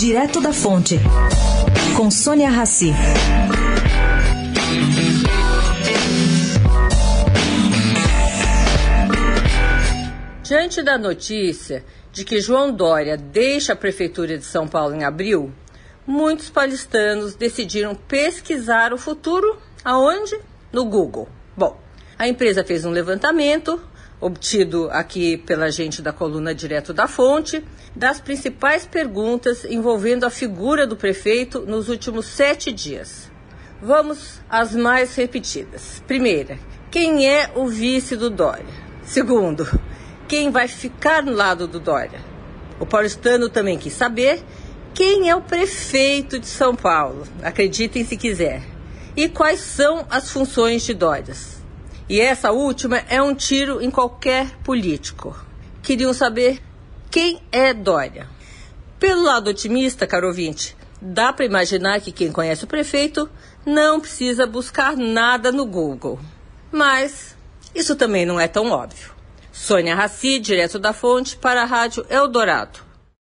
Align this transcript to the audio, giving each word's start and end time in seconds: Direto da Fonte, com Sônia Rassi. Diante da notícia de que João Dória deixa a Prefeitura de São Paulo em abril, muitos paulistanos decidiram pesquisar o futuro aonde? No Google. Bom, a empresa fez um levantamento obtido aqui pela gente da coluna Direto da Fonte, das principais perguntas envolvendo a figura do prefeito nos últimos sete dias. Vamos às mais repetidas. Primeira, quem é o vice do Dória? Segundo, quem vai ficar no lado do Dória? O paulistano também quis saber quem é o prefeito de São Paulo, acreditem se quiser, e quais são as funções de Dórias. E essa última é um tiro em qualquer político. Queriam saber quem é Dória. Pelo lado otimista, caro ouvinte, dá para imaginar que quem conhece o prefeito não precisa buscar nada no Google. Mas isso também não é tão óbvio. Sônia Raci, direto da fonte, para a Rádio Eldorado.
Direto 0.00 0.40
da 0.40 0.50
Fonte, 0.50 0.98
com 1.94 2.10
Sônia 2.10 2.48
Rassi. 2.48 2.90
Diante 10.42 10.82
da 10.82 10.96
notícia 10.96 11.84
de 12.10 12.24
que 12.24 12.40
João 12.40 12.72
Dória 12.72 13.18
deixa 13.18 13.74
a 13.74 13.76
Prefeitura 13.76 14.38
de 14.38 14.44
São 14.46 14.66
Paulo 14.66 14.94
em 14.94 15.04
abril, 15.04 15.52
muitos 16.06 16.48
paulistanos 16.48 17.34
decidiram 17.34 17.94
pesquisar 17.94 18.94
o 18.94 18.98
futuro 18.98 19.58
aonde? 19.84 20.34
No 20.72 20.86
Google. 20.86 21.28
Bom, 21.54 21.78
a 22.18 22.26
empresa 22.26 22.64
fez 22.64 22.86
um 22.86 22.90
levantamento 22.90 23.78
obtido 24.20 24.88
aqui 24.92 25.36
pela 25.38 25.70
gente 25.70 26.02
da 26.02 26.12
coluna 26.12 26.54
Direto 26.54 26.92
da 26.92 27.08
Fonte, 27.08 27.64
das 27.96 28.20
principais 28.20 28.86
perguntas 28.86 29.64
envolvendo 29.64 30.24
a 30.24 30.30
figura 30.30 30.86
do 30.86 30.96
prefeito 30.96 31.60
nos 31.60 31.88
últimos 31.88 32.26
sete 32.26 32.70
dias. 32.70 33.30
Vamos 33.82 34.40
às 34.48 34.76
mais 34.76 35.14
repetidas. 35.14 36.02
Primeira, 36.06 36.58
quem 36.90 37.26
é 37.26 37.50
o 37.54 37.66
vice 37.66 38.14
do 38.14 38.28
Dória? 38.28 38.66
Segundo, 39.02 39.66
quem 40.28 40.50
vai 40.50 40.68
ficar 40.68 41.22
no 41.22 41.32
lado 41.32 41.66
do 41.66 41.80
Dória? 41.80 42.20
O 42.78 42.84
paulistano 42.84 43.48
também 43.48 43.78
quis 43.78 43.94
saber 43.94 44.42
quem 44.92 45.30
é 45.30 45.34
o 45.34 45.40
prefeito 45.40 46.38
de 46.38 46.46
São 46.46 46.76
Paulo, 46.76 47.26
acreditem 47.42 48.04
se 48.04 48.16
quiser, 48.16 48.62
e 49.16 49.28
quais 49.28 49.60
são 49.60 50.04
as 50.10 50.30
funções 50.30 50.82
de 50.82 50.92
Dórias. 50.92 51.59
E 52.10 52.20
essa 52.20 52.50
última 52.50 52.96
é 53.08 53.22
um 53.22 53.32
tiro 53.32 53.80
em 53.80 53.88
qualquer 53.88 54.56
político. 54.64 55.32
Queriam 55.80 56.12
saber 56.12 56.60
quem 57.08 57.40
é 57.52 57.72
Dória. 57.72 58.28
Pelo 58.98 59.22
lado 59.22 59.48
otimista, 59.48 60.08
caro 60.08 60.26
ouvinte, 60.26 60.76
dá 61.00 61.32
para 61.32 61.44
imaginar 61.44 62.00
que 62.00 62.10
quem 62.10 62.32
conhece 62.32 62.64
o 62.64 62.66
prefeito 62.66 63.30
não 63.64 64.00
precisa 64.00 64.44
buscar 64.44 64.96
nada 64.96 65.52
no 65.52 65.64
Google. 65.64 66.18
Mas 66.72 67.36
isso 67.76 67.94
também 67.94 68.26
não 68.26 68.40
é 68.40 68.48
tão 68.48 68.72
óbvio. 68.72 69.12
Sônia 69.52 69.94
Raci, 69.94 70.40
direto 70.40 70.80
da 70.80 70.92
fonte, 70.92 71.36
para 71.36 71.62
a 71.62 71.64
Rádio 71.64 72.04
Eldorado. 72.10 72.89